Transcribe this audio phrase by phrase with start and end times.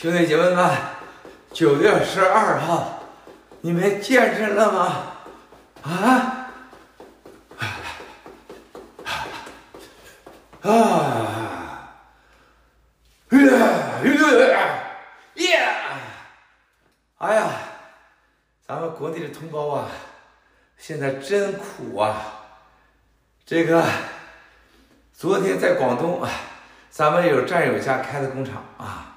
[0.00, 0.70] 兄弟姐妹们，
[1.52, 3.02] 九月十二号，
[3.62, 5.02] 你们健身了吗？
[5.82, 6.52] 啊？
[10.62, 11.90] 啊！
[15.34, 15.58] 耶！
[17.16, 17.50] 哎呀，
[18.64, 19.88] 咱们国内的同胞啊，
[20.76, 22.22] 现在真苦啊！
[23.44, 23.84] 这个
[25.12, 26.24] 昨天在广东，
[26.88, 29.07] 咱们有战友家开的工厂啊。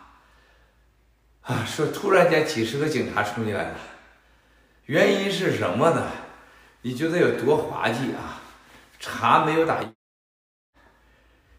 [1.42, 3.78] 啊，说突然间几十个警察冲进来了，
[4.86, 6.12] 原因是什么呢？
[6.84, 8.40] 你觉得有多滑稽啊？
[9.00, 9.80] 查没有打，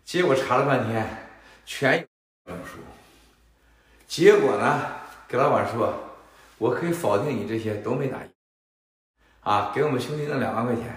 [0.04, 1.26] 结果查了半天
[1.66, 2.06] 全。
[4.06, 4.86] 结果呢，
[5.26, 5.92] 给老板说，
[6.58, 8.18] 我可以否定你这些都没打。
[9.40, 10.94] 啊，给我们兄弟那两万块钱，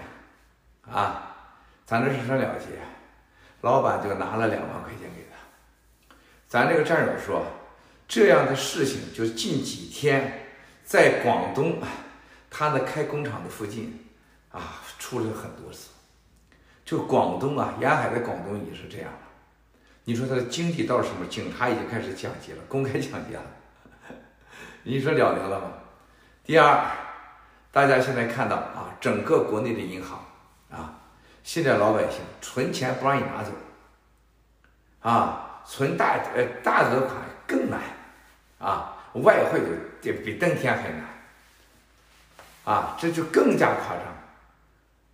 [0.88, 1.34] 啊，
[1.84, 2.66] 咱这是什么了结？
[3.62, 6.14] 老板就拿了两万块钱给他。
[6.46, 7.44] 咱这个战友说。
[8.08, 10.46] 这样的事情就近几天，
[10.84, 11.80] 在广东，
[12.50, 14.06] 他的开工厂的附近，
[14.50, 15.90] 啊，出了很多次。
[16.84, 19.10] 就广东啊，沿海的广东也是这样。
[20.04, 21.26] 你说他的经济到什么？
[21.26, 23.42] 警察已经开始抢劫了，公开抢劫了。
[24.84, 25.72] 你说了得了吗？
[26.44, 26.86] 第二，
[27.72, 30.24] 大家现在看到啊，整个国内的银行
[30.70, 31.00] 啊，
[31.42, 33.50] 现在老百姓存钱不让你拿走，
[35.00, 37.16] 啊，存大呃大额款
[37.46, 37.80] 更难。
[38.58, 39.60] 啊，外汇
[40.00, 41.04] 这比登天还难，
[42.64, 44.04] 啊，这就更加夸张。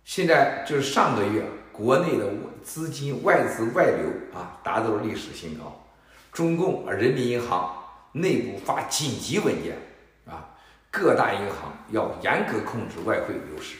[0.05, 2.25] 现在就是上个月，国内的
[2.63, 5.85] 资金外资外流啊，达到了历史新高。
[6.31, 7.75] 中共人民银行
[8.13, 9.77] 内部发紧急文件
[10.25, 10.47] 啊，
[10.89, 13.75] 各大银行要严格控制外汇流失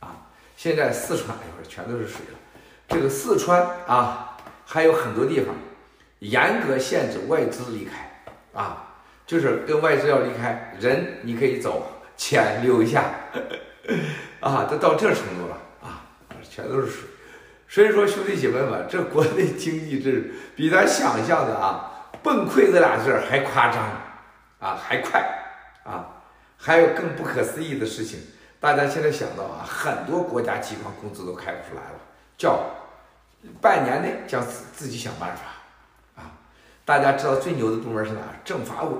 [0.00, 0.14] 啊。
[0.58, 2.38] 现在四川一会儿全都是水了，
[2.88, 5.54] 这个四川啊，还有很多地方
[6.20, 8.22] 严格限制外资离开
[8.52, 8.82] 啊。
[9.26, 11.84] 就是跟外资要离开，人你可以走，
[12.16, 13.02] 钱留一下，
[14.38, 16.06] 啊，都到这程度了啊，
[16.48, 17.08] 全都是水。
[17.68, 23.82] 所以说兄弟姐妹们，这国内经济是比咱想象的啊，崩溃这俩字还夸张，
[24.60, 25.20] 啊，还快，
[25.82, 26.22] 啊，
[26.56, 28.20] 还有更不可思议的事情，
[28.60, 31.98] 大家现在想到啊，很多国家机关工资都开不出来了，
[32.38, 32.60] 叫
[33.60, 35.42] 半年内将自自己想办法。
[36.86, 38.20] 大家知道最牛的部门是哪？
[38.44, 38.96] 政法委，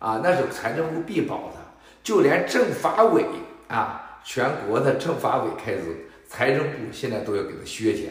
[0.00, 1.60] 啊，那是财政部必保的。
[2.02, 3.24] 就连政法委
[3.68, 8.10] 啊，全国的政法委开支，财政部现在都要给他削减。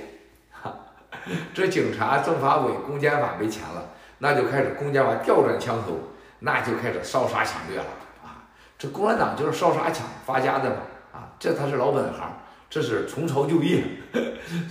[0.50, 0.74] 哈，
[1.54, 6.00] 这警察、政法委、公检法没钱了，那就开始公检法调转枪头，
[6.40, 7.86] 那就开始烧杀抢掠了。
[8.24, 8.48] 啊，
[8.80, 10.78] 这共产党就是烧杀抢发家的嘛。
[11.12, 12.40] 啊，这他是老本行。
[12.70, 13.84] 这是从曹就业，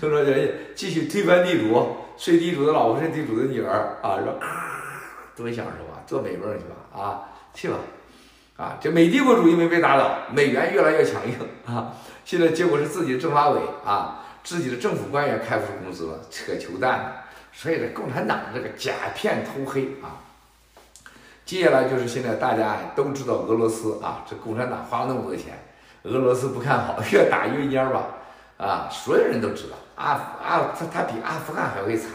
[0.01, 4.47] 从曹就业，继续推翻地主，睡地主的老婆睡地主的女儿啊，说啊
[5.35, 7.75] 多享受啊，做美梦去吧啊，去吧，
[8.57, 11.93] 啊，这美帝国主义没被打倒，美元越来越强硬啊，
[12.25, 20.23] 现在结果是自己政法委啊，自己的政府官员开不出工资了，扯球蛋，所以这共产党这个假骗偷黑啊，
[21.45, 25.59] 接下来就是现在大家都知道俄罗斯啊，这共产党花了那么多钱。
[26.05, 28.07] 俄罗斯不看好， 越打越蔫吧，
[28.59, 32.11] 啊，所有人都知道，阿阿他他比阿富汗还会惨，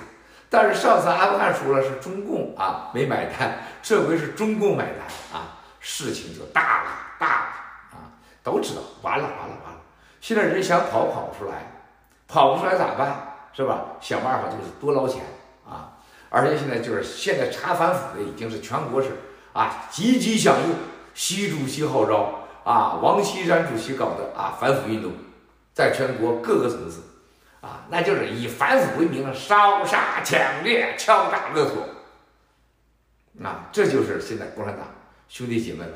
[0.49, 6.89] 但是上次阿富汗输了是中共啊没买单，这回是中共买单啊，事情就大了
[7.19, 7.45] 大了
[7.91, 7.97] 啊，
[8.43, 9.79] 都知道完了完了完了，
[10.21, 11.83] 现在人想跑跑不出来，
[12.27, 13.35] 跑不出来咋办？
[13.53, 13.85] 是吧？
[13.99, 15.23] 想办法就是多捞钱
[15.67, 15.93] 啊，
[16.29, 19.09] 而且现在就是现在查反腐的已经是全国是
[19.53, 20.75] 啊积极响应
[21.13, 22.43] 习主席号召。
[22.63, 25.13] 啊，王岐山主席搞的啊反腐运动，
[25.73, 27.01] 在全国各个层次，
[27.67, 31.83] 啊，那就是以反腐为名烧杀抢掠、敲诈勒索，
[33.43, 34.87] 啊，这就是现在共产党
[35.27, 35.93] 兄弟姐妹们，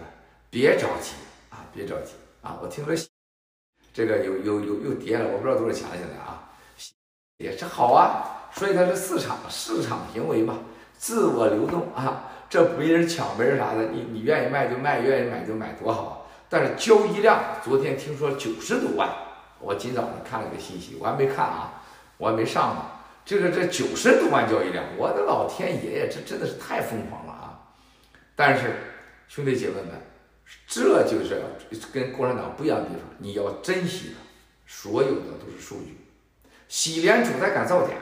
[0.49, 1.13] 别着急
[1.49, 2.11] 啊，别着急
[2.41, 2.57] 啊！
[2.61, 2.93] 我听说
[3.93, 6.51] 这个有有有又跌了，我不知道多少钱了现在啊，
[7.37, 10.59] 也是好啊，所以它是市场市场行为嘛，
[10.97, 16.17] 自我流动啊，这没人抢没人啥的，你你愿意卖就卖，愿意买就买，多好啊！
[16.49, 19.09] 但是交易量昨天听说九十多万，
[19.61, 21.83] 我今早上看了个信息，我还没看啊，
[22.17, 22.85] 我还没上呢。
[23.23, 27.61] 这个这九十多万交易量，我的老天爷呀，这真的是太疯狂了啊！
[28.35, 28.73] 但是
[29.27, 29.91] 兄弟姐妹们，
[30.67, 31.39] 这就是
[31.93, 34.25] 跟共产党不一样的地方，你要珍惜它，
[34.65, 35.99] 所有的都是数据。
[36.67, 37.93] 喜联储他敢造假，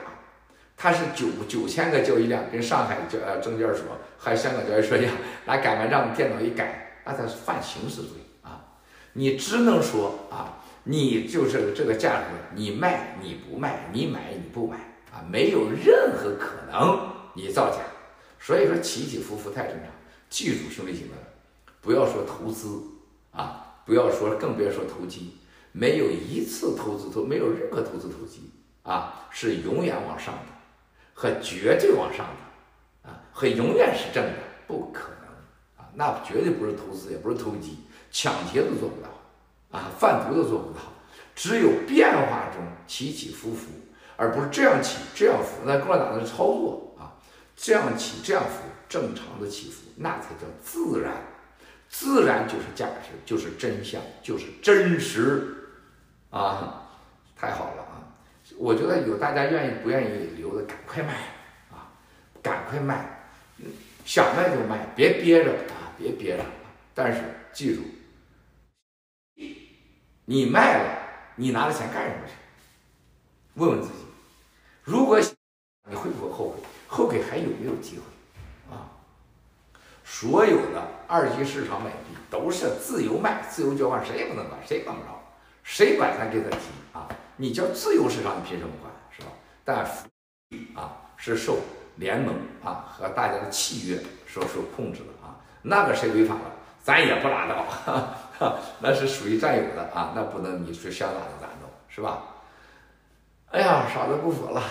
[0.76, 3.84] 他是九九千个交易量，跟上海交呃证券所
[4.18, 5.12] 还有香港交易所一样，
[5.44, 8.12] 拿擀面杖电脑一改，那他是犯刑事罪
[8.42, 8.64] 啊。
[9.12, 14.76] 你只能说啊，你就是这个价格，你卖你不卖，你买你不买
[15.12, 17.78] 啊，没有任何可能你造假。
[18.38, 19.86] 所以说起起伏伏太正常。
[20.30, 21.18] 记住兄弟姐妹们，
[21.80, 22.80] 不要说投资
[23.32, 25.34] 啊，不要说，更别说投机，
[25.72, 28.50] 没有一次投资都没有任何投资投机
[28.82, 30.52] 啊，是永远往上的，
[31.12, 37.78] 和绝对往上的啊，和永远是正的，不可能啊，那绝对不是投资，也不是投机，
[38.10, 39.08] 抢劫都做不到
[39.70, 40.80] 啊，贩毒都做不到，
[41.34, 43.68] 只有变化中起起伏伏，
[44.16, 47.14] 而不是这样起这样伏，那共产党的操作啊，
[47.56, 51.14] 这样起这样伏，正常的起伏，那才叫自然，
[51.88, 55.54] 自然就是价值，就是真相，就是真实
[56.30, 56.88] 啊，
[57.36, 57.96] 太好了啊。
[58.58, 61.14] 我觉得有大家愿意不愿意留的，赶快卖
[61.70, 61.86] 啊！
[62.42, 63.30] 赶快卖，
[64.04, 65.94] 想卖就卖，别憋着啊！
[65.96, 66.42] 别憋着。
[66.92, 67.20] 但是
[67.52, 67.82] 记住，
[70.30, 70.98] 你卖了，
[71.34, 72.34] 你拿着钱干什么去？
[73.54, 73.94] 问问自己，
[74.84, 75.18] 如果
[75.88, 76.60] 你会不会后悔？
[76.86, 78.72] 后悔还有没有机会？
[78.72, 78.86] 啊！
[80.04, 85.20] 所有的二级市场买地都是自由卖、自由交换，谁也不能管，谁管不着，
[85.64, 86.58] 谁管他给他提
[86.92, 87.08] 啊？
[87.34, 89.32] 你叫自由市场，你凭什么管，是吧？
[89.64, 89.84] 但
[90.80, 91.58] 啊是受
[91.96, 96.52] 联盟啊和大家的契约所受控制的啊，那个谁违法了，
[96.84, 102.22] 咱也不拉倒，哈哈， 那是属于占有的啊，那不能你说想咋弄咋弄，是吧？
[103.50, 104.62] 哎呀，傻子不服了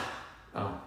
[0.54, 0.81] 啊！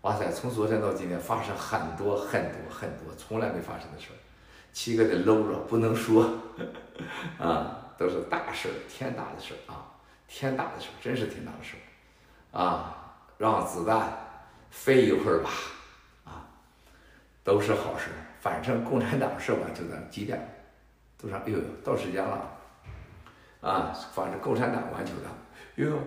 [0.00, 4.18] 哇塞，从昨天到今天发生很多很多很多从来没发生的事儿，
[4.72, 6.28] 七个得搂着不能说
[7.38, 9.86] 啊，都是大事儿，天大的事儿啊！
[10.26, 12.96] 天大的事儿，真是天大的事儿，啊，
[13.38, 14.10] 让子弹
[14.70, 15.50] 飞一会儿吧，
[16.24, 16.42] 啊，
[17.44, 18.06] 都是好事。
[18.40, 20.57] 反正共产党是完就咱，几点？
[21.20, 21.36] 多少？
[21.38, 22.48] 哎呦，到时间了，
[23.60, 25.98] 啊，反正共产党完球的，哟。